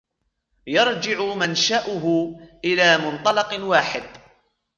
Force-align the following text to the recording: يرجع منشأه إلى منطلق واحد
يرجع 0.67 1.33
منشأه 1.35 2.35
إلى 2.65 2.97
منطلق 2.97 3.59
واحد 3.63 4.03